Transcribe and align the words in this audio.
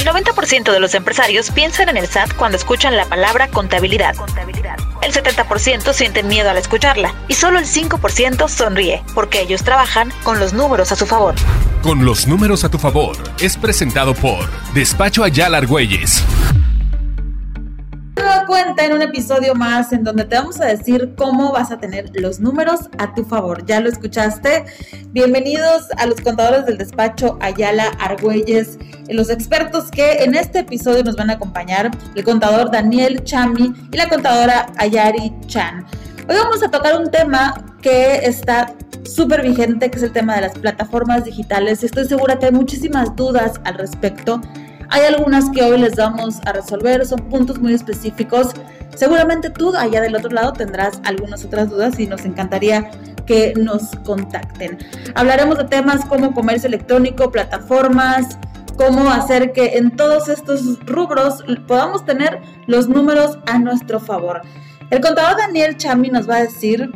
El 0.00 0.06
90% 0.06 0.72
de 0.72 0.80
los 0.80 0.94
empresarios 0.94 1.50
piensan 1.50 1.90
en 1.90 1.98
el 1.98 2.06
SAT 2.06 2.32
cuando 2.34 2.56
escuchan 2.56 2.96
la 2.96 3.04
palabra 3.04 3.48
contabilidad. 3.48 4.14
El 5.02 5.12
70% 5.12 5.92
sienten 5.92 6.26
miedo 6.26 6.48
al 6.48 6.56
escucharla 6.56 7.14
y 7.28 7.34
solo 7.34 7.58
el 7.58 7.66
5% 7.66 8.48
sonríe 8.48 9.02
porque 9.14 9.42
ellos 9.42 9.62
trabajan 9.62 10.10
con 10.22 10.40
los 10.40 10.54
números 10.54 10.90
a 10.90 10.96
su 10.96 11.04
favor. 11.04 11.34
Con 11.82 12.06
los 12.06 12.26
números 12.26 12.64
a 12.64 12.70
tu 12.70 12.78
favor 12.78 13.18
es 13.40 13.58
presentado 13.58 14.14
por 14.14 14.48
Despacho 14.72 15.22
Ayala 15.22 15.58
Argüelles 15.58 16.24
cuenta 18.50 18.84
en 18.84 18.92
un 18.92 19.00
episodio 19.00 19.54
más 19.54 19.92
en 19.92 20.02
donde 20.02 20.24
te 20.24 20.34
vamos 20.34 20.60
a 20.60 20.64
decir 20.64 21.14
cómo 21.16 21.52
vas 21.52 21.70
a 21.70 21.78
tener 21.78 22.10
los 22.14 22.40
números 22.40 22.90
a 22.98 23.14
tu 23.14 23.24
favor. 23.24 23.64
¿Ya 23.64 23.78
lo 23.78 23.88
escuchaste? 23.88 24.64
Bienvenidos 25.10 25.84
a 25.96 26.06
los 26.06 26.20
contadores 26.20 26.66
del 26.66 26.76
despacho 26.76 27.38
Ayala 27.40 27.92
Argüelles, 28.00 28.76
los 29.08 29.30
expertos 29.30 29.88
que 29.92 30.24
en 30.24 30.34
este 30.34 30.58
episodio 30.58 31.04
nos 31.04 31.14
van 31.14 31.30
a 31.30 31.34
acompañar, 31.34 31.92
el 32.16 32.24
contador 32.24 32.72
Daniel 32.72 33.22
Chami 33.22 33.72
y 33.92 33.96
la 33.96 34.08
contadora 34.08 34.66
Ayari 34.78 35.32
Chan. 35.46 35.86
Hoy 36.28 36.34
vamos 36.34 36.60
a 36.64 36.72
tocar 36.72 37.00
un 37.00 37.08
tema 37.08 37.76
que 37.80 38.16
está 38.24 38.74
súper 39.04 39.42
vigente, 39.42 39.92
que 39.92 39.98
es 39.98 40.02
el 40.02 40.12
tema 40.12 40.34
de 40.34 40.40
las 40.40 40.58
plataformas 40.58 41.24
digitales. 41.24 41.84
Estoy 41.84 42.04
segura 42.04 42.40
que 42.40 42.46
hay 42.46 42.52
muchísimas 42.52 43.14
dudas 43.14 43.60
al 43.62 43.74
respecto. 43.74 44.40
Hay 44.92 45.04
algunas 45.04 45.50
que 45.50 45.62
hoy 45.62 45.78
les 45.78 45.94
vamos 45.94 46.40
a 46.46 46.52
resolver, 46.52 47.06
son 47.06 47.20
puntos 47.28 47.60
muy 47.60 47.72
específicos. 47.74 48.48
Seguramente 48.96 49.48
tú 49.48 49.72
allá 49.76 50.00
del 50.00 50.16
otro 50.16 50.30
lado 50.30 50.52
tendrás 50.52 51.00
algunas 51.04 51.44
otras 51.44 51.70
dudas 51.70 51.98
y 52.00 52.08
nos 52.08 52.24
encantaría 52.24 52.90
que 53.24 53.54
nos 53.56 53.90
contacten. 54.04 54.78
Hablaremos 55.14 55.58
de 55.58 55.64
temas 55.64 56.04
como 56.06 56.34
comercio 56.34 56.66
electrónico, 56.66 57.30
plataformas, 57.30 58.36
cómo 58.76 59.10
hacer 59.10 59.52
que 59.52 59.76
en 59.76 59.94
todos 59.94 60.28
estos 60.28 60.80
rubros 60.86 61.44
podamos 61.68 62.04
tener 62.04 62.40
los 62.66 62.88
números 62.88 63.38
a 63.46 63.60
nuestro 63.60 64.00
favor. 64.00 64.42
El 64.90 65.00
contador 65.00 65.38
Daniel 65.38 65.76
Chami 65.76 66.08
nos 66.10 66.28
va 66.28 66.38
a 66.38 66.42
decir 66.42 66.90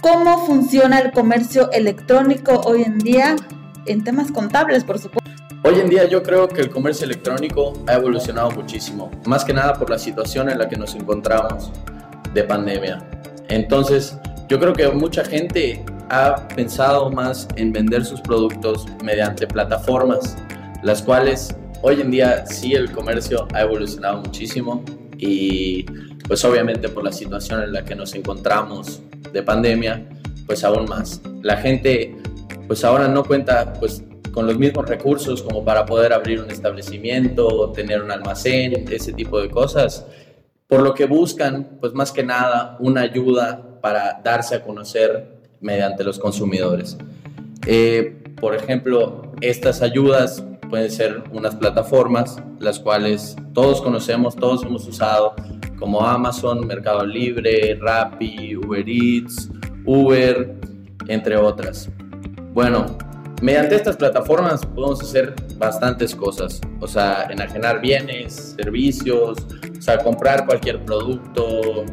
cómo 0.00 0.44
funciona 0.44 0.98
el 0.98 1.12
comercio 1.12 1.70
electrónico 1.70 2.62
hoy 2.64 2.82
en 2.82 2.98
día 2.98 3.36
en 3.86 4.02
temas 4.02 4.32
contables, 4.32 4.82
por 4.82 4.98
supuesto. 4.98 5.31
Hoy 5.64 5.78
en 5.78 5.88
día 5.88 6.08
yo 6.08 6.24
creo 6.24 6.48
que 6.48 6.60
el 6.60 6.70
comercio 6.70 7.04
electrónico 7.04 7.72
ha 7.86 7.94
evolucionado 7.94 8.50
muchísimo, 8.50 9.12
más 9.26 9.44
que 9.44 9.52
nada 9.52 9.74
por 9.74 9.90
la 9.90 9.98
situación 9.98 10.50
en 10.50 10.58
la 10.58 10.68
que 10.68 10.76
nos 10.76 10.96
encontramos 10.96 11.70
de 12.34 12.42
pandemia. 12.42 13.08
Entonces, 13.48 14.18
yo 14.48 14.58
creo 14.58 14.72
que 14.72 14.88
mucha 14.88 15.24
gente 15.24 15.84
ha 16.10 16.48
pensado 16.48 17.12
más 17.12 17.46
en 17.54 17.72
vender 17.72 18.04
sus 18.04 18.20
productos 18.20 18.86
mediante 19.04 19.46
plataformas, 19.46 20.36
las 20.82 21.00
cuales 21.00 21.54
hoy 21.80 22.00
en 22.00 22.10
día 22.10 22.44
sí 22.44 22.74
el 22.74 22.90
comercio 22.90 23.46
ha 23.54 23.60
evolucionado 23.60 24.18
muchísimo 24.18 24.82
y 25.16 25.84
pues 26.26 26.44
obviamente 26.44 26.88
por 26.88 27.04
la 27.04 27.12
situación 27.12 27.62
en 27.62 27.72
la 27.72 27.84
que 27.84 27.94
nos 27.94 28.16
encontramos 28.16 29.00
de 29.32 29.40
pandemia, 29.44 30.04
pues 30.44 30.64
aún 30.64 30.86
más. 30.88 31.20
La 31.42 31.56
gente 31.56 32.16
pues 32.66 32.84
ahora 32.84 33.06
no 33.06 33.22
cuenta 33.22 33.72
pues 33.74 34.02
con 34.32 34.46
los 34.46 34.58
mismos 34.58 34.88
recursos 34.88 35.42
como 35.42 35.64
para 35.64 35.86
poder 35.86 36.12
abrir 36.12 36.40
un 36.40 36.50
establecimiento, 36.50 37.70
tener 37.72 38.02
un 38.02 38.10
almacén, 38.10 38.86
ese 38.90 39.12
tipo 39.12 39.40
de 39.40 39.50
cosas. 39.50 40.06
Por 40.66 40.82
lo 40.82 40.94
que 40.94 41.04
buscan, 41.04 41.76
pues 41.80 41.92
más 41.92 42.12
que 42.12 42.22
nada, 42.22 42.76
una 42.80 43.02
ayuda 43.02 43.78
para 43.80 44.20
darse 44.24 44.56
a 44.56 44.62
conocer 44.62 45.42
mediante 45.60 46.02
los 46.02 46.18
consumidores. 46.18 46.96
Eh, 47.66 48.22
por 48.40 48.54
ejemplo, 48.54 49.32
estas 49.40 49.82
ayudas 49.82 50.44
pueden 50.70 50.90
ser 50.90 51.22
unas 51.32 51.54
plataformas, 51.54 52.42
las 52.58 52.80
cuales 52.80 53.36
todos 53.52 53.82
conocemos, 53.82 54.34
todos 54.34 54.62
hemos 54.64 54.88
usado, 54.88 55.34
como 55.78 56.00
Amazon, 56.00 56.66
Mercado 56.66 57.04
Libre, 57.04 57.76
Rappi, 57.78 58.56
Uber 58.56 58.88
Eats, 58.88 59.50
Uber, 59.84 60.54
entre 61.08 61.36
otras. 61.36 61.90
Bueno, 62.54 62.86
Mediante 63.42 63.74
estas 63.74 63.96
plataformas 63.96 64.64
podemos 64.64 65.02
hacer 65.02 65.34
bastantes 65.56 66.14
cosas, 66.14 66.60
o 66.78 66.86
sea, 66.86 67.26
enajenar 67.28 67.80
bienes, 67.80 68.54
servicios, 68.56 69.36
o 69.76 69.82
sea, 69.82 69.98
comprar 69.98 70.46
cualquier 70.46 70.80
producto, 70.84 71.84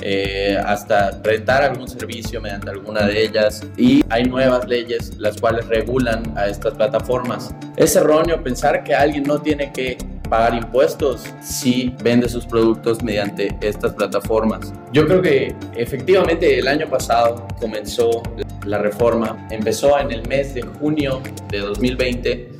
eh, 0.00 0.58
hasta 0.64 1.10
rentar 1.22 1.62
algún 1.62 1.88
servicio 1.88 2.40
mediante 2.40 2.70
alguna 2.70 3.06
de 3.06 3.22
ellas 3.22 3.62
y 3.76 4.02
hay 4.08 4.24
nuevas 4.24 4.66
leyes 4.66 5.14
las 5.18 5.38
cuales 5.38 5.68
regulan 5.68 6.22
a 6.38 6.46
estas 6.48 6.72
plataformas. 6.72 7.54
Es 7.76 7.94
erróneo 7.96 8.42
pensar 8.42 8.82
que 8.82 8.94
alguien 8.94 9.24
no 9.24 9.38
tiene 9.38 9.70
que 9.74 9.98
pagar 10.30 10.54
impuestos 10.54 11.24
si 11.42 11.94
vende 12.02 12.30
sus 12.30 12.46
productos 12.46 13.02
mediante 13.02 13.54
estas 13.60 13.92
plataformas. 13.92 14.72
Yo 14.90 15.06
creo 15.06 15.20
que 15.20 15.54
efectivamente 15.76 16.58
el 16.58 16.66
año 16.66 16.88
pasado 16.88 17.46
comenzó 17.60 18.22
la 18.64 18.78
reforma, 18.78 19.46
empezó 19.50 19.98
en 19.98 20.10
el 20.10 20.26
mes 20.28 20.54
de 20.54 20.62
junio 20.62 21.20
de 21.50 21.58
2020 21.58 22.50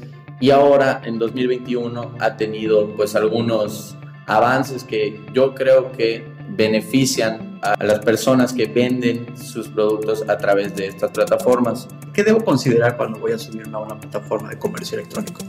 y 0.40 0.50
ahora 0.50 1.00
en 1.04 1.18
2021 1.18 2.16
ha 2.20 2.36
tenido 2.36 2.94
pues 2.96 3.14
algunos 3.14 3.96
avances 4.26 4.84
que 4.84 5.20
yo 5.32 5.54
creo 5.54 5.92
que 5.92 6.24
benefician 6.50 7.58
a 7.62 7.82
las 7.82 8.00
personas 8.00 8.52
que 8.52 8.66
venden 8.66 9.36
sus 9.36 9.68
productos 9.68 10.24
a 10.28 10.36
través 10.36 10.74
de 10.76 10.88
estas 10.88 11.10
plataformas. 11.10 11.88
¿Qué 12.12 12.22
debo 12.22 12.44
considerar 12.44 12.96
cuando 12.96 13.18
voy 13.18 13.32
a 13.32 13.38
subirme 13.38 13.76
a 13.76 13.80
una 13.80 13.98
plataforma 13.98 14.50
de 14.50 14.58
comercio 14.58 14.98
electrónico? 14.98 15.40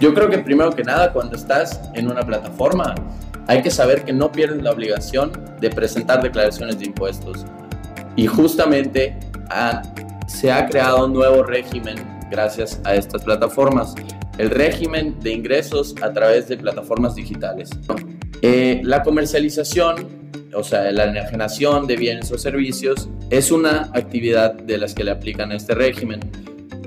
Yo 0.00 0.12
creo 0.12 0.28
que 0.28 0.38
primero 0.38 0.70
que 0.72 0.82
nada, 0.82 1.12
cuando 1.12 1.36
estás 1.36 1.80
en 1.94 2.10
una 2.10 2.22
plataforma, 2.22 2.94
hay 3.46 3.62
que 3.62 3.70
saber 3.70 4.04
que 4.04 4.12
no 4.12 4.32
pierdes 4.32 4.62
la 4.62 4.72
obligación 4.72 5.32
de 5.60 5.70
presentar 5.70 6.22
declaraciones 6.22 6.78
de 6.78 6.86
impuestos. 6.86 7.44
Y 8.16 8.26
justamente 8.26 9.16
se 10.26 10.50
ha 10.50 10.66
creado 10.66 11.06
un 11.06 11.12
nuevo 11.12 11.42
régimen 11.42 11.96
gracias 12.30 12.80
a 12.84 12.94
estas 12.94 13.22
plataformas, 13.24 13.94
el 14.38 14.50
régimen 14.50 15.18
de 15.20 15.32
ingresos 15.32 15.94
a 16.02 16.12
través 16.12 16.48
de 16.48 16.56
plataformas 16.56 17.14
digitales. 17.14 17.70
Eh, 18.42 18.80
la 18.84 19.02
comercialización, 19.02 20.08
o 20.54 20.62
sea, 20.62 20.90
la 20.92 21.04
enajenación 21.04 21.86
de 21.86 21.96
bienes 21.96 22.30
o 22.32 22.38
servicios, 22.38 23.08
es 23.30 23.50
una 23.50 23.90
actividad 23.94 24.54
de 24.54 24.78
las 24.78 24.94
que 24.94 25.04
le 25.04 25.10
aplican 25.12 25.52
este 25.52 25.74
régimen 25.74 26.20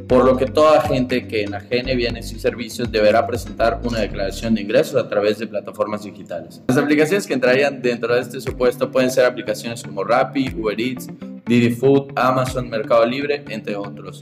por 0.09 0.25
lo 0.25 0.35
que 0.35 0.47
toda 0.47 0.81
gente 0.81 1.27
que 1.27 1.43
enajene 1.43 1.95
bienes 1.95 2.31
y 2.33 2.39
servicios 2.39 2.91
deberá 2.91 3.27
presentar 3.27 3.79
una 3.83 3.99
declaración 3.99 4.55
de 4.55 4.61
ingresos 4.61 4.95
a 4.95 5.07
través 5.07 5.37
de 5.37 5.45
plataformas 5.45 6.03
digitales. 6.03 6.63
Las 6.67 6.77
aplicaciones 6.77 7.27
que 7.27 7.35
entrarían 7.35 7.79
dentro 7.79 8.15
de 8.15 8.21
este 8.21 8.41
supuesto 8.41 8.89
pueden 8.89 9.11
ser 9.11 9.25
aplicaciones 9.25 9.83
como 9.83 10.03
Rappi, 10.03 10.51
Uber 10.57 10.81
Eats, 10.81 11.07
Didi 11.49 11.71
Food, 11.71 12.13
Amazon, 12.15 12.69
Mercado 12.69 13.05
Libre, 13.07 13.43
entre 13.49 13.75
otros. 13.75 14.19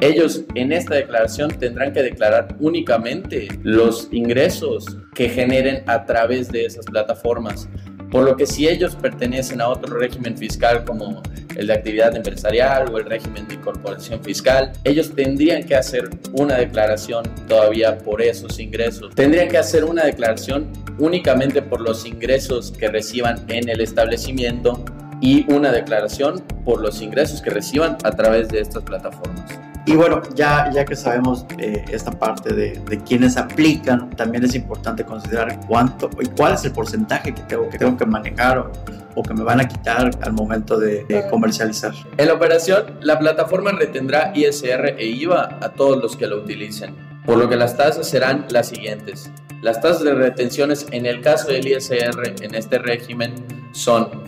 Ellos 0.00 0.42
en 0.54 0.72
esta 0.72 0.96
declaración 0.96 1.50
tendrán 1.58 1.92
que 1.92 2.02
declarar 2.02 2.56
únicamente 2.60 3.48
los 3.62 4.08
ingresos 4.12 4.98
que 5.14 5.30
generen 5.30 5.82
a 5.86 6.04
través 6.04 6.50
de 6.50 6.66
esas 6.66 6.84
plataformas. 6.84 7.68
Por 8.10 8.24
lo 8.24 8.36
que 8.36 8.44
si 8.44 8.68
ellos 8.68 8.94
pertenecen 8.96 9.62
a 9.62 9.68
otro 9.68 9.96
régimen 9.96 10.36
fiscal 10.36 10.84
como 10.84 11.22
el 11.56 11.66
de 11.68 11.72
actividad 11.72 12.14
empresarial 12.14 12.92
o 12.92 12.98
el 12.98 13.06
régimen 13.06 13.48
de 13.48 13.54
incorporación 13.54 14.22
fiscal, 14.22 14.72
ellos 14.84 15.14
tendrían 15.14 15.62
que 15.62 15.74
hacer 15.74 16.10
una 16.32 16.56
declaración 16.56 17.24
todavía 17.48 17.96
por 17.96 18.20
esos 18.20 18.58
ingresos. 18.58 19.14
Tendrían 19.14 19.48
que 19.48 19.56
hacer 19.56 19.84
una 19.84 20.04
declaración 20.04 20.70
únicamente 20.98 21.62
por 21.62 21.80
los 21.80 22.04
ingresos 22.04 22.72
que 22.72 22.88
reciban 22.88 23.44
en 23.48 23.70
el 23.70 23.80
establecimiento 23.80 24.84
y 25.22 25.50
una 25.50 25.70
declaración 25.70 26.42
por 26.64 26.82
los 26.82 27.00
ingresos 27.00 27.40
que 27.40 27.48
reciban 27.48 27.96
a 28.02 28.10
través 28.10 28.48
de 28.48 28.60
estas 28.60 28.82
plataformas. 28.82 29.58
Y 29.86 29.96
bueno, 29.96 30.20
ya, 30.34 30.70
ya 30.70 30.84
que 30.84 30.94
sabemos 30.94 31.46
eh, 31.58 31.84
esta 31.90 32.10
parte 32.10 32.52
de, 32.52 32.80
de 32.88 32.98
quienes 33.02 33.36
aplican, 33.36 34.10
también 34.10 34.44
es 34.44 34.54
importante 34.54 35.04
considerar 35.04 35.58
cuánto 35.66 36.10
y 36.20 36.26
cuál 36.26 36.54
es 36.54 36.64
el 36.64 36.72
porcentaje 36.72 37.34
que 37.34 37.42
tengo 37.42 37.68
que, 37.68 37.78
tengo 37.78 37.96
que 37.96 38.06
manejar 38.06 38.58
o, 38.58 38.72
o 39.14 39.22
que 39.22 39.34
me 39.34 39.42
van 39.42 39.60
a 39.60 39.66
quitar 39.66 40.10
al 40.20 40.32
momento 40.32 40.78
de, 40.78 41.04
de, 41.04 41.26
comercializar. 41.28 41.92
En 42.16 42.26
la 42.26 42.34
operación, 42.34 42.98
la 43.00 43.18
plataforma 43.18 43.72
retendrá 43.72 44.32
ISR 44.34 44.96
e 44.98 45.06
IVA 45.06 45.58
a 45.60 45.70
todos 45.70 46.00
los 46.00 46.16
que 46.16 46.26
lo 46.26 46.38
utilicen, 46.38 46.94
por 47.24 47.38
lo 47.38 47.48
que 47.48 47.56
las 47.56 47.76
tasas 47.76 48.08
serán 48.08 48.46
las 48.50 48.68
siguientes. 48.68 49.30
Las 49.62 49.80
tasas 49.80 50.02
de 50.02 50.14
retenciones 50.14 50.86
en 50.90 51.06
el 51.06 51.20
caso 51.20 51.48
del 51.48 51.66
ISR 51.66 52.34
en 52.40 52.54
este 52.54 52.78
régimen 52.78 53.34
son 53.72 54.21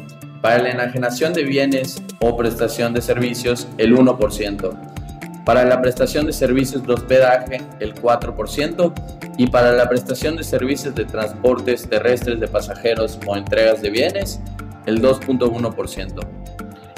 para 0.45 0.63
la 0.63 0.73
enajenación 0.73 1.33
de 1.33 1.43
bienes 1.43 2.03
o 2.21 2.37
prestación 2.37 2.93
de 2.93 3.01
servicios 3.01 3.67
el 3.79 3.97
1%, 3.97 5.43
para 5.43 5.65
la 5.65 5.81
prestación 5.81 6.27
de 6.27 6.35
servicios 6.35 6.87
de 6.87 6.93
hospedaje, 6.93 7.63
el 7.81 7.95
4%, 7.95 8.93
y 9.39 9.47
para 9.47 9.73
la 9.73 9.89
prestación 9.89 10.37
de 10.37 10.45
servicios 10.45 10.95
de 10.95 11.07
transportes 11.07 11.89
terrestres 11.89 12.41
de 12.41 12.47
pasajeros 12.47 13.19
o 13.27 13.35
entregas 13.35 13.81
de 13.81 13.89
bienes, 13.89 14.39
el 14.85 15.01
2.1%. 15.01 16.21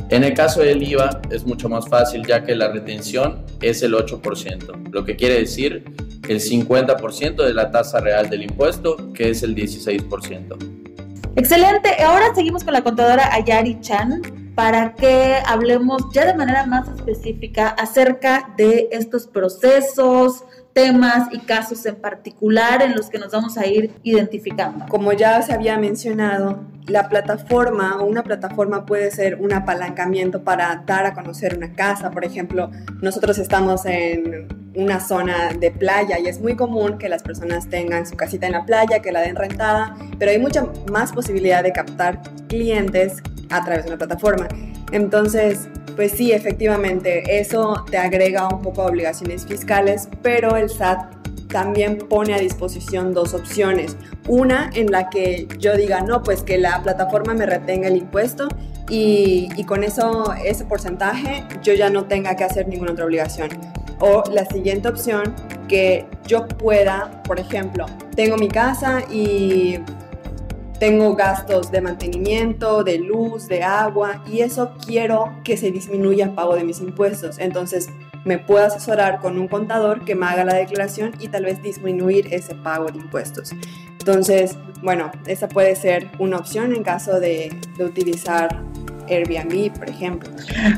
En 0.08 0.24
el 0.24 0.34
caso 0.34 0.62
del 0.62 0.82
IVA 0.82 1.20
es 1.30 1.46
mucho 1.46 1.68
más 1.68 1.88
fácil 1.88 2.26
ya 2.26 2.42
que 2.42 2.56
la 2.56 2.72
retención 2.72 3.46
es 3.62 3.80
el 3.84 3.94
8%, 3.94 4.90
lo 4.90 5.04
que 5.04 5.14
quiere 5.14 5.38
decir 5.38 5.84
el 6.28 6.40
50% 6.40 7.44
de 7.44 7.54
la 7.54 7.70
tasa 7.70 8.00
real 8.00 8.28
del 8.28 8.42
impuesto, 8.42 9.12
que 9.12 9.30
es 9.30 9.44
el 9.44 9.54
16%. 9.54 10.85
Excelente. 11.36 12.02
Ahora 12.02 12.34
seguimos 12.34 12.64
con 12.64 12.72
la 12.72 12.82
contadora 12.82 13.34
Ayari 13.34 13.78
Chan 13.80 14.52
para 14.54 14.94
que 14.94 15.36
hablemos 15.46 16.10
ya 16.10 16.24
de 16.24 16.32
manera 16.32 16.64
más 16.64 16.88
específica 16.88 17.68
acerca 17.68 18.54
de 18.56 18.88
estos 18.90 19.26
procesos, 19.26 20.44
temas 20.72 21.28
y 21.32 21.40
casos 21.40 21.84
en 21.84 21.96
particular 21.96 22.80
en 22.80 22.94
los 22.94 23.10
que 23.10 23.18
nos 23.18 23.32
vamos 23.32 23.58
a 23.58 23.66
ir 23.66 23.92
identificando. 24.02 24.86
Como 24.88 25.12
ya 25.12 25.42
se 25.42 25.52
había 25.52 25.76
mencionado, 25.76 26.64
la 26.86 27.08
plataforma 27.08 28.00
o 28.00 28.04
una 28.06 28.22
plataforma 28.22 28.86
puede 28.86 29.10
ser 29.10 29.36
un 29.40 29.52
apalancamiento 29.52 30.42
para 30.42 30.82
dar 30.86 31.06
a 31.06 31.14
conocer 31.14 31.56
una 31.56 31.72
casa. 31.72 32.10
Por 32.10 32.24
ejemplo, 32.24 32.70
nosotros 33.02 33.38
estamos 33.38 33.84
en 33.86 34.48
una 34.74 35.00
zona 35.00 35.52
de 35.58 35.70
playa 35.70 36.18
y 36.18 36.26
es 36.26 36.40
muy 36.40 36.54
común 36.54 36.98
que 36.98 37.08
las 37.08 37.22
personas 37.22 37.68
tengan 37.68 38.06
su 38.06 38.16
casita 38.16 38.46
en 38.46 38.52
la 38.52 38.64
playa, 38.64 39.00
que 39.00 39.10
la 39.10 39.20
den 39.20 39.34
rentada, 39.34 39.96
pero 40.18 40.30
hay 40.30 40.38
mucha 40.38 40.66
más 40.90 41.12
posibilidad 41.12 41.62
de 41.62 41.72
captar 41.72 42.20
clientes 42.48 43.22
a 43.50 43.64
través 43.64 43.84
de 43.84 43.90
una 43.90 43.98
plataforma. 43.98 44.48
Entonces, 44.92 45.68
pues 45.96 46.12
sí, 46.12 46.32
efectivamente, 46.32 47.40
eso 47.40 47.84
te 47.90 47.96
agrega 47.96 48.48
un 48.48 48.60
poco 48.60 48.82
de 48.82 48.90
obligaciones 48.90 49.46
fiscales, 49.46 50.08
pero 50.22 50.56
el 50.56 50.68
SAT 50.68 51.15
también 51.48 51.98
pone 51.98 52.34
a 52.34 52.38
disposición 52.38 53.14
dos 53.14 53.34
opciones. 53.34 53.96
Una 54.28 54.70
en 54.74 54.90
la 54.90 55.10
que 55.10 55.46
yo 55.58 55.76
diga, 55.76 56.00
no, 56.00 56.22
pues 56.22 56.42
que 56.42 56.58
la 56.58 56.82
plataforma 56.82 57.34
me 57.34 57.46
retenga 57.46 57.88
el 57.88 57.96
impuesto 57.96 58.48
y, 58.88 59.48
y, 59.56 59.64
con 59.64 59.82
eso, 59.82 60.32
ese 60.44 60.64
porcentaje 60.64 61.44
yo 61.62 61.74
ya 61.74 61.90
no 61.90 62.04
tenga 62.04 62.36
que 62.36 62.44
hacer 62.44 62.68
ninguna 62.68 62.92
otra 62.92 63.04
obligación. 63.04 63.48
O 63.98 64.22
la 64.30 64.44
siguiente 64.44 64.88
opción, 64.88 65.34
que 65.68 66.06
yo 66.26 66.46
pueda, 66.46 67.22
por 67.24 67.40
ejemplo, 67.40 67.86
tengo 68.14 68.36
mi 68.36 68.48
casa 68.48 69.02
y 69.10 69.78
tengo 70.78 71.14
gastos 71.14 71.70
de 71.70 71.80
mantenimiento, 71.80 72.84
de 72.84 72.98
luz, 72.98 73.48
de 73.48 73.62
agua 73.62 74.22
y 74.30 74.40
eso 74.40 74.74
quiero 74.84 75.32
que 75.42 75.56
se 75.56 75.70
disminuya 75.70 76.26
el 76.26 76.30
pago 76.32 76.54
de 76.54 76.64
mis 76.64 76.80
impuestos. 76.80 77.38
Entonces 77.38 77.88
me 78.26 78.38
puedo 78.38 78.66
asesorar 78.66 79.20
con 79.20 79.38
un 79.38 79.48
contador 79.48 80.04
que 80.04 80.14
me 80.14 80.26
haga 80.26 80.44
la 80.44 80.54
declaración 80.54 81.12
y 81.20 81.28
tal 81.28 81.44
vez 81.44 81.62
disminuir 81.62 82.28
ese 82.34 82.54
pago 82.54 82.86
de 82.86 82.98
impuestos. 82.98 83.52
Entonces, 83.98 84.58
bueno, 84.82 85.10
esa 85.26 85.48
puede 85.48 85.74
ser 85.76 86.08
una 86.18 86.36
opción 86.36 86.74
en 86.74 86.82
caso 86.82 87.18
de, 87.18 87.56
de 87.78 87.84
utilizar 87.84 88.62
Airbnb, 89.08 89.72
por 89.78 89.88
ejemplo. 89.88 90.30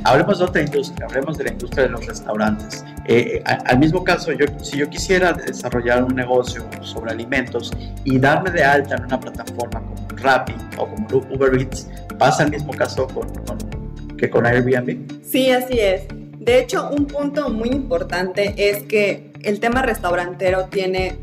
Hablemos 0.04 0.38
de 0.38 0.44
otra 0.44 0.62
industria, 0.62 1.06
hablemos 1.06 1.38
de 1.38 1.44
la 1.44 1.52
industria 1.52 1.84
de 1.84 1.90
los 1.90 2.06
restaurantes. 2.06 2.84
Eh, 3.06 3.42
al 3.44 3.78
mismo 3.78 4.04
caso, 4.04 4.32
yo, 4.32 4.46
si 4.62 4.78
yo 4.78 4.88
quisiera 4.90 5.32
desarrollar 5.32 6.04
un 6.04 6.14
negocio 6.14 6.62
sobre 6.82 7.12
alimentos 7.12 7.72
y 8.04 8.18
darme 8.18 8.50
de 8.50 8.62
alta 8.62 8.96
en 8.96 9.04
una 9.04 9.18
plataforma 9.18 9.80
como 9.80 10.08
Rappi 10.16 10.54
o 10.76 10.86
como 10.86 11.06
Uber 11.30 11.58
Eats, 11.58 11.88
¿pasa 12.18 12.44
el 12.44 12.50
mismo 12.50 12.72
caso 12.72 13.06
con, 13.08 13.26
que 14.16 14.28
con 14.28 14.44
Airbnb? 14.44 15.22
Sí, 15.22 15.50
así 15.50 15.78
es. 15.78 16.02
De 16.48 16.60
hecho, 16.60 16.88
un 16.88 17.04
punto 17.04 17.50
muy 17.50 17.68
importante 17.68 18.54
es 18.56 18.82
que 18.84 19.32
el 19.42 19.60
tema 19.60 19.82
restaurantero 19.82 20.64
tiene 20.70 21.18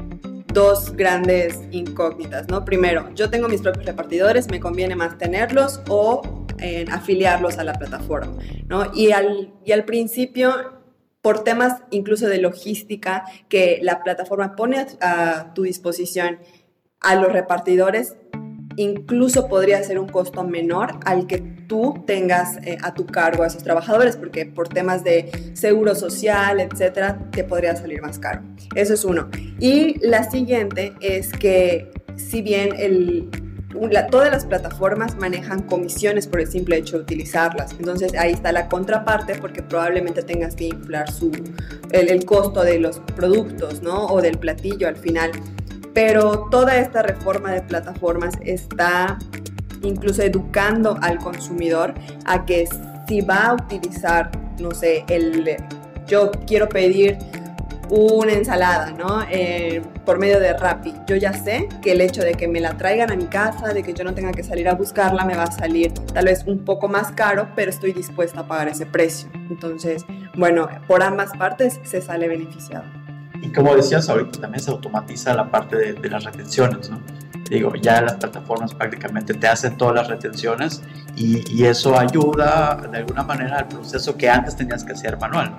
dos 0.53 0.95
grandes 0.95 1.61
incógnitas, 1.71 2.47
¿no? 2.47 2.63
Primero, 2.63 3.09
yo 3.15 3.31
tengo 3.31 3.47
mis 3.47 3.61
propios 3.61 3.87
repartidores, 3.87 4.51
me 4.51 4.59
conviene 4.59 4.95
más 4.95 5.17
tenerlos 5.17 5.81
o 5.89 6.45
eh, 6.59 6.85
afiliarlos 6.91 7.57
a 7.57 7.63
la 7.63 7.73
plataforma, 7.73 8.37
¿no? 8.67 8.93
Y 8.93 9.13
al, 9.13 9.51
y 9.65 9.71
al 9.71 9.83
principio 9.85 10.83
por 11.23 11.43
temas 11.43 11.81
incluso 11.89 12.27
de 12.27 12.37
logística 12.37 13.25
que 13.49 13.79
la 13.81 14.03
plataforma 14.03 14.55
pone 14.55 14.85
a, 15.01 15.53
tu 15.55 15.63
disposición 15.63 16.37
a 16.99 17.15
los 17.15 17.33
repartidores, 17.33 18.15
incluso 18.77 19.47
podría 19.47 19.81
ser 19.83 19.99
un 19.99 20.07
costo 20.07 20.43
menor 20.43 20.99
al 21.05 21.27
que 21.27 21.39
tú 21.39 22.03
tengas 22.05 22.57
eh, 22.57 22.77
a 22.81 22.93
tu 22.93 23.05
cargo 23.05 23.43
a 23.43 23.47
esos 23.47 23.63
trabajadores, 23.63 24.15
porque 24.17 24.45
por 24.45 24.67
temas 24.67 25.03
de 25.03 25.31
seguro 25.53 25.95
social, 25.95 26.59
etcétera, 26.59 27.19
te 27.31 27.43
podría 27.43 27.75
salir 27.75 28.01
más 28.01 28.19
caro. 28.19 28.41
Eso 28.75 28.93
es 28.93 29.05
uno. 29.05 29.29
Y 29.59 29.99
la 30.05 30.29
siguiente 30.29 30.93
es 31.01 31.31
que 31.31 31.91
si 32.15 32.41
bien 32.41 32.69
el, 32.77 33.29
todas 34.09 34.31
las 34.31 34.45
plataformas 34.45 35.15
manejan 35.17 35.61
comisiones 35.63 36.27
por 36.27 36.39
el 36.39 36.47
simple 36.47 36.77
hecho 36.77 36.97
de 36.97 37.03
utilizarlas. 37.03 37.73
Entonces 37.73 38.13
ahí 38.15 38.31
está 38.31 38.51
la 38.51 38.67
contraparte 38.67 39.35
porque 39.35 39.61
probablemente 39.61 40.23
tengas 40.23 40.55
que 40.55 40.65
inflar 40.65 41.11
su, 41.11 41.31
el, 41.91 42.25
costo 42.25 42.63
de 42.63 42.79
los 42.79 42.99
productos 43.15 43.81
¿no? 43.81 44.05
o 44.05 44.21
del 44.21 44.37
platillo 44.37 44.87
al 44.87 44.95
final. 44.95 45.31
Pero 45.95 46.49
toda 46.51 46.77
esta 46.77 47.01
reforma 47.01 47.53
de 47.53 47.61
plataformas 47.61 48.35
está 48.41 49.17
incluso 49.81 50.21
educando 50.21 50.97
al 51.01 51.17
consumidor 51.19 51.93
a 52.25 52.45
que 52.45 52.67
si 53.07 53.21
va 53.21 53.45
a 53.45 53.53
utilizar, 53.53 54.29
no 54.59 54.71
sé, 54.71 55.05
el 55.07 55.57
yo 56.05 56.31
quiero 56.45 56.69
pedir 56.69 57.17
una 57.89 58.33
ensalada, 58.33 58.91
¿no? 58.91 59.23
Eh, 59.29 59.81
por 60.05 60.19
medio 60.19 60.39
de 60.39 60.53
Rappi. 60.53 60.93
Yo 61.07 61.15
ya 61.15 61.33
sé 61.33 61.69
que 61.81 61.93
el 61.93 62.01
hecho 62.01 62.21
de 62.21 62.33
que 62.33 62.47
me 62.47 62.59
la 62.59 62.77
traigan 62.77 63.11
a 63.11 63.15
mi 63.15 63.25
casa, 63.25 63.73
de 63.73 63.81
que 63.81 63.93
yo 63.93 64.03
no 64.03 64.13
tenga 64.13 64.31
que 64.31 64.43
salir 64.43 64.67
a 64.67 64.73
buscarla, 64.73 65.23
me 65.23 65.35
va 65.35 65.43
a 65.43 65.51
salir 65.51 65.93
tal 65.93 66.25
vez 66.25 66.43
un 66.45 66.65
poco 66.65 66.87
más 66.89 67.11
caro, 67.11 67.47
pero 67.55 67.69
estoy 67.69 67.93
dispuesta 67.93 68.41
a 68.41 68.47
pagar 68.47 68.67
ese 68.67 68.85
precio. 68.85 69.29
Entonces, 69.49 70.05
bueno, 70.35 70.67
por 70.87 71.03
ambas 71.03 71.31
partes 71.37 71.79
se 71.83 72.01
sale 72.01 72.27
beneficiado. 72.27 73.04
Y 73.45 73.51
como 73.51 73.75
decías 73.75 74.09
ahorita, 74.09 74.41
también 74.41 74.63
se 74.63 74.71
automatiza 74.71 75.33
la 75.35 75.51
parte 75.51 75.75
de, 75.75 75.93
de 75.93 76.09
las 76.09 76.23
retenciones, 76.23 76.89
¿no? 76.89 76.99
digo, 77.49 77.75
ya 77.75 78.01
las 78.01 78.15
plataformas 78.15 78.73
prácticamente 78.73 79.33
te 79.33 79.47
hacen 79.47 79.77
todas 79.77 79.95
las 79.95 80.07
retenciones 80.07 80.81
y, 81.15 81.43
y, 81.53 81.65
eso 81.65 81.97
ayuda 81.97 82.87
de 82.91 82.97
alguna 82.97 83.23
manera 83.23 83.59
al 83.59 83.67
proceso 83.67 84.17
que 84.17 84.27
antes 84.27 84.55
tenías 84.55 84.83
que 84.83 84.93
hacer 84.93 85.17
manual. 85.19 85.53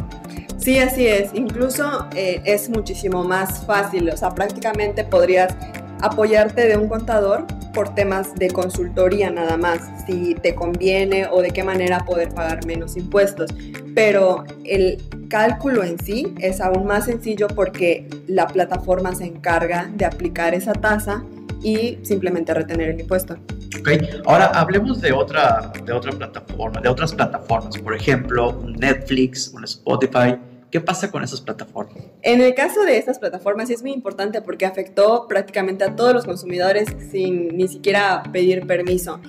Sí, 0.59 0.79
así 0.79 1.07
es. 1.07 1.31
Incluso 1.35 2.09
eh, 2.15 2.43
es 2.45 2.69
muchísimo 2.69 3.25
más 3.25 3.65
fácil. 3.65 4.11
O 4.11 4.17
sea, 4.17 4.31
prácticamente 4.31 5.05
podrías 5.05 5.55
apoyarte 6.01 6.67
de 6.67 6.77
un 6.77 6.89
contador 6.89 7.47
por 7.73 7.95
temas 7.95 8.35
de 8.35 8.49
consultoría 8.49 9.31
nada 9.31 9.57
más, 9.57 9.81
si 10.07 10.35
te 10.35 10.55
conviene 10.55 11.27
o 11.31 11.41
de 11.41 11.51
qué 11.51 11.63
manera 11.63 12.05
poder 12.05 12.31
pagar 12.31 12.67
menos 12.67 12.97
impuestos. 12.97 13.51
Pero 13.95 14.45
el 14.65 15.03
cálculo 15.29 15.85
en 15.85 15.99
sí 15.99 16.35
es 16.39 16.61
aún 16.61 16.87
más 16.87 17.07
sencillo 17.07 17.49
porque 17.49 18.09
la 18.27 18.47
plataforma 18.47 19.15
se 19.15 19.25
encarga 19.25 19.91
de 19.95 20.05
aplicar 20.05 20.55
esa 20.55 20.73
tasa 20.73 21.25
y 21.63 21.99
simplemente 22.03 22.55
retener 22.55 22.91
el 22.91 23.01
impuesto. 23.01 23.35
Ok, 23.81 23.91
ahora 24.25 24.47
hablemos 24.47 25.01
de 25.01 25.13
otra, 25.13 25.73
de 25.85 25.93
otra 25.93 26.13
plataforma, 26.13 26.81
de 26.81 26.89
otras 26.89 27.13
plataformas, 27.15 27.77
por 27.79 27.95
ejemplo, 27.95 28.51
un 28.51 28.75
Netflix, 28.75 29.53
un 29.55 29.65
Spotify. 29.65 30.37
¿Qué 30.71 30.81
pasa 30.81 31.11
con 31.11 31.23
esas 31.23 31.41
plataformas? 31.41 31.97
En 32.23 32.41
el 32.41 32.55
caso 32.55 32.83
de 32.85 32.99
estas 32.99 33.19
plataformas 33.19 33.71
es 33.71 33.83
muy 33.83 33.93
importante 33.93 34.43
porque 34.43 34.67
afectó 34.67 35.27
prácticamente 35.29 35.85
a 35.85 35.95
todos 35.95 36.13
los 36.13 36.25
consumidores 36.25 36.89
sin 37.11 37.57
ni 37.57 37.69
siquiera 37.69 38.23
pedir 38.33 38.67
permiso. 38.67 39.21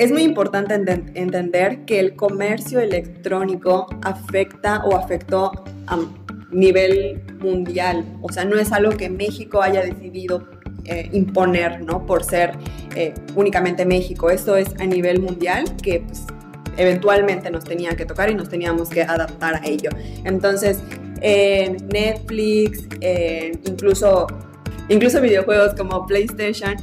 Es 0.00 0.10
muy 0.10 0.22
importante 0.22 0.72
entender 1.12 1.84
que 1.84 2.00
el 2.00 2.16
comercio 2.16 2.80
electrónico 2.80 3.86
afecta 4.00 4.82
o 4.86 4.96
afectó 4.96 5.52
a 5.88 5.98
nivel 6.50 7.22
mundial. 7.38 8.06
O 8.22 8.32
sea, 8.32 8.46
no 8.46 8.58
es 8.58 8.72
algo 8.72 8.96
que 8.96 9.10
México 9.10 9.60
haya 9.60 9.82
decidido 9.82 10.48
eh, 10.86 11.10
imponer, 11.12 11.82
¿no? 11.82 12.06
Por 12.06 12.24
ser 12.24 12.52
eh, 12.96 13.12
únicamente 13.34 13.84
México. 13.84 14.30
Esto 14.30 14.56
es 14.56 14.68
a 14.80 14.86
nivel 14.86 15.20
mundial 15.20 15.64
que 15.82 16.00
pues, 16.00 16.24
eventualmente 16.78 17.50
nos 17.50 17.64
tenía 17.64 17.94
que 17.94 18.06
tocar 18.06 18.30
y 18.30 18.34
nos 18.34 18.48
teníamos 18.48 18.88
que 18.88 19.02
adaptar 19.02 19.56
a 19.56 19.66
ello. 19.66 19.90
Entonces, 20.24 20.78
en 21.20 21.76
Netflix, 21.88 22.88
incluso, 23.66 24.28
incluso 24.88 25.20
videojuegos 25.20 25.74
como 25.74 26.06
PlayStation, 26.06 26.74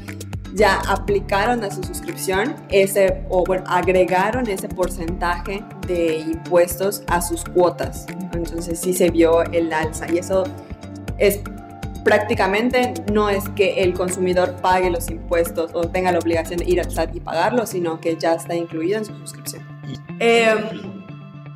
ya 0.54 0.80
aplicaron 0.88 1.63
a 1.63 1.72
su 1.72 1.84
suscripción 1.84 2.56
ese, 2.70 3.24
o 3.30 3.44
bueno, 3.44 3.63
agregaron 3.68 4.48
ese 4.48 4.68
porcentaje 4.68 5.63
de 5.88 6.18
impuestos 6.20 7.04
a 7.08 7.22
sus 7.22 7.44
cuotas. 7.44 8.06
Entonces 8.34 8.80
sí 8.80 8.94
se 8.94 9.10
vio 9.10 9.44
el 9.44 9.72
alza 9.74 10.12
y 10.12 10.18
eso 10.18 10.44
es 11.18 11.42
prácticamente 12.04 12.94
no 13.12 13.30
es 13.30 13.50
que 13.50 13.84
el 13.84 13.94
consumidor 13.94 14.56
pague 14.62 14.89
los 14.89 15.10
impuestos 15.10 15.72
o 15.74 15.89
tenga 15.89 16.12
la 16.12 16.20
obligación 16.20 16.60
de 16.60 16.66
ir 16.66 16.80
al 16.80 16.89
SAT 16.89 17.16
y 17.16 17.20
pagarlo, 17.20 17.66
sino 17.66 18.00
que 18.00 18.16
ya 18.16 18.34
está 18.34 18.56
incluido 18.56 19.00
en 19.00 19.06
su 19.06 19.13
suscripción. 19.18 19.62
Em, 20.20 20.58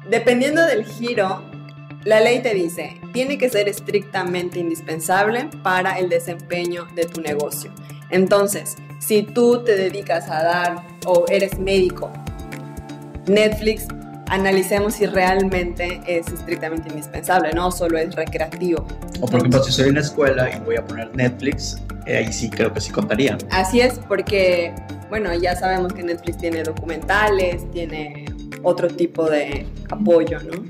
dependiendo 0.10 0.66
del 0.66 0.84
giro, 0.86 1.42
la 2.04 2.20
ley 2.20 2.42
te 2.42 2.54
dice, 2.54 3.00
tiene 3.14 3.38
que 3.38 3.50
ser 3.50 3.70
estrictamente 3.70 4.60
indispensable 4.60 5.50
para 5.64 5.98
el 6.00 6.10
desempeño 6.10 6.86
de 6.96 7.06
tu 7.06 7.22
negocio. 7.22 7.72
Entonces, 8.12 8.76
si 9.00 9.24
tú 9.24 9.64
te 9.64 9.76
dedicas 9.76 10.30
a 10.30 10.44
dar 10.44 10.84
o 11.06 11.26
eres 11.30 11.58
médico, 11.58 12.12
Netflix 13.28 13.88
analicemos 14.28 14.96
si 14.96 15.06
realmente 15.06 16.02
es 16.06 16.28
estrictamente 16.28 16.90
indispensable, 16.90 17.52
no 17.54 17.72
solo 17.72 17.98
es 17.98 18.16
recreativo. 18.16 18.86
O 19.20 19.26
por 19.26 19.40
ejemplo, 19.40 19.62
si 19.64 19.72
soy 19.72 19.90
en 19.90 19.96
la 19.96 20.02
escuela 20.02 20.50
y 20.56 20.60
voy 20.62 20.78
a 20.78 20.86
poner 20.86 21.14
Netflix, 21.16 21.82
eh, 22.06 22.18
ahí 22.18 22.32
sí 22.32 22.50
creo 22.50 22.74
que 22.74 22.80
sí 22.80 22.92
contaría. 22.92 23.38
Así 23.52 23.82
es, 23.82 24.00
porque, 24.08 24.74
bueno, 25.10 25.34
ya 25.34 25.56
sabemos 25.56 25.94
que 25.94 26.04
Netflix 26.04 26.38
tiene 26.38 26.64
documentales, 26.64 27.70
tiene 27.72 28.26
otro 28.64 28.88
tipo 28.88 29.30
de 29.30 29.68
apoyo, 29.90 30.40
¿no? 30.44 30.64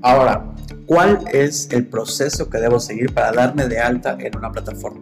Ahora, 0.00 0.44
¿cuál 0.86 1.20
es 1.32 1.68
el 1.70 1.86
proceso 1.86 2.48
que 2.48 2.58
debo 2.58 2.80
seguir 2.80 3.12
para 3.12 3.32
darme 3.32 3.66
de 3.68 3.78
alta 3.78 4.16
en 4.18 4.36
una 4.36 4.50
plataforma? 4.50 5.01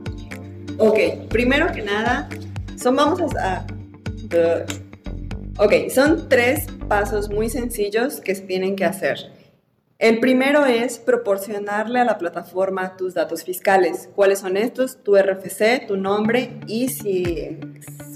Ok, 0.83 0.99
primero 1.29 1.71
que 1.73 1.83
nada, 1.83 2.27
son, 2.75 2.97
vamos 2.97 3.21
a... 3.37 3.67
ok, 5.59 5.73
son 5.95 6.27
tres 6.27 6.69
pasos 6.89 7.29
muy 7.29 7.51
sencillos 7.51 8.23
que 8.23 8.35
se 8.35 8.41
tienen 8.41 8.77
que 8.77 8.87
hacer. 8.87 9.31
El 9.99 10.21
primero 10.21 10.65
es 10.65 10.99
proporcionarle 10.99 12.01
a 12.01 12.05
la 12.05 12.17
plataforma 12.17 12.97
tus 12.97 13.13
datos 13.13 13.45
fiscales. 13.45 14.09
¿Cuáles 14.17 14.39
son 14.39 14.57
estos? 14.57 15.05
Tu 15.05 15.19
RFC, 15.19 15.87
tu 15.87 15.99
nombre 15.99 16.59
y, 16.67 16.89
si 16.89 17.59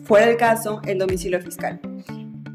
fuera 0.04 0.30
el 0.30 0.38
caso, 0.38 0.80
el 0.86 0.98
domicilio 0.98 1.42
fiscal. 1.42 1.78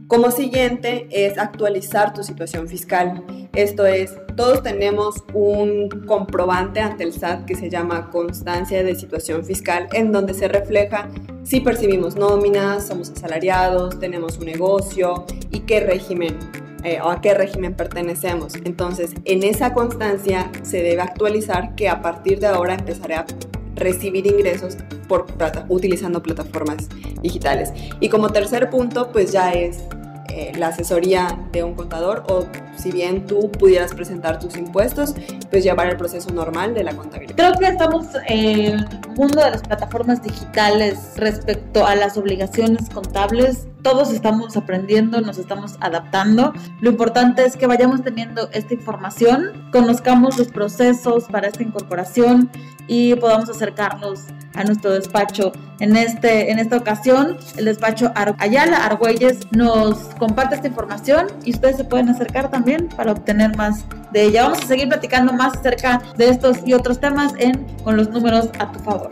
Como 0.09 0.31
siguiente 0.31 1.07
es 1.11 1.37
actualizar 1.37 2.15
tu 2.15 2.23
situación 2.23 2.67
fiscal. 2.67 3.23
Esto 3.53 3.85
es, 3.85 4.15
todos 4.35 4.63
tenemos 4.63 5.23
un 5.35 5.87
comprobante 6.07 6.79
ante 6.79 7.03
el 7.03 7.13
SAT 7.13 7.45
que 7.45 7.53
se 7.53 7.69
llama 7.69 8.09
constancia 8.09 8.83
de 8.83 8.95
situación 8.95 9.45
fiscal, 9.45 9.87
en 9.93 10.11
donde 10.11 10.33
se 10.33 10.47
refleja 10.47 11.07
si 11.43 11.59
percibimos 11.59 12.15
nóminas, 12.15 12.87
somos 12.87 13.11
asalariados, 13.11 13.99
tenemos 13.99 14.39
un 14.39 14.45
negocio 14.45 15.25
y 15.51 15.59
qué 15.59 15.81
régimen 15.81 16.39
eh, 16.83 16.99
o 17.03 17.09
a 17.09 17.21
qué 17.21 17.35
régimen 17.35 17.75
pertenecemos. 17.75 18.55
Entonces, 18.65 19.11
en 19.25 19.43
esa 19.43 19.75
constancia 19.75 20.51
se 20.63 20.81
debe 20.81 21.03
actualizar 21.03 21.75
que 21.75 21.87
a 21.87 22.01
partir 22.01 22.39
de 22.39 22.47
ahora 22.47 22.73
empezaré 22.73 23.13
a 23.13 23.27
recibir 23.75 24.25
ingresos 24.25 24.75
por 25.07 25.27
utilizando 25.67 26.23
plataformas 26.23 26.89
digitales. 27.21 27.71
Y 27.99 28.09
como 28.09 28.31
tercer 28.31 28.71
punto, 28.71 29.11
pues 29.11 29.31
ya 29.31 29.51
es 29.51 29.83
la 30.58 30.67
asesoría 30.67 31.38
de 31.51 31.63
un 31.63 31.74
contador 31.75 32.24
o 32.29 32.46
si 32.79 32.91
bien 32.91 33.25
tú 33.25 33.51
pudieras 33.51 33.93
presentar 33.93 34.39
tus 34.39 34.55
impuestos, 34.57 35.13
pues 35.50 35.63
llevar 35.63 35.88
el 35.88 35.98
proceso 35.98 36.31
normal 36.31 36.74
de 36.74 36.83
la 36.83 36.95
contabilidad. 36.95 37.36
Creo 37.36 37.53
que 37.59 37.67
estamos 37.67 38.07
en 38.27 38.59
el 38.59 38.88
mundo 39.15 39.43
de 39.43 39.51
las 39.51 39.62
plataformas 39.62 40.24
digitales 40.24 41.13
respecto 41.17 41.86
a 41.86 41.95
las 41.95 42.17
obligaciones 42.17 42.89
contables. 42.89 43.67
Todos 43.81 44.12
estamos 44.12 44.57
aprendiendo, 44.57 45.21
nos 45.21 45.38
estamos 45.38 45.75
adaptando. 45.79 46.53
Lo 46.81 46.89
importante 46.89 47.45
es 47.45 47.55
que 47.55 47.67
vayamos 47.67 48.03
teniendo 48.03 48.50
esta 48.51 48.74
información, 48.74 49.69
conozcamos 49.71 50.38
los 50.38 50.48
procesos 50.50 51.25
para 51.25 51.48
esta 51.48 51.63
incorporación 51.63 52.50
y 52.88 53.15
podamos 53.15 53.50
acercarnos 53.50 54.25
a 54.55 54.63
nuestro 54.63 54.91
despacho. 54.91 55.51
En, 55.79 55.95
este, 55.95 56.51
en 56.51 56.59
esta 56.59 56.75
ocasión, 56.75 57.38
el 57.55 57.65
despacho 57.65 58.12
Ayala 58.39 58.86
Argüelles 58.86 59.48
nos 59.51 59.98
comparte 60.15 60.55
esta 60.55 60.67
información 60.67 61.27
y 61.45 61.51
ustedes 61.51 61.77
se 61.77 61.83
pueden 61.86 62.09
acercar 62.09 62.50
para 62.77 63.11
obtener 63.11 63.55
más 63.55 63.85
de 64.11 64.23
ella. 64.23 64.43
Vamos 64.43 64.63
a 64.63 64.67
seguir 64.67 64.88
platicando 64.88 65.33
más 65.33 65.57
acerca 65.57 66.01
de 66.17 66.29
estos 66.29 66.57
y 66.65 66.73
otros 66.73 66.99
temas 66.99 67.33
en 67.38 67.65
Con 67.83 67.97
los 67.97 68.09
números 68.09 68.49
a 68.59 68.71
tu 68.71 68.79
favor. 68.79 69.11